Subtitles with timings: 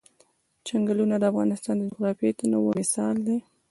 [0.67, 3.37] چنګلونه د افغانستان د جغرافیوي تنوع مثال دی.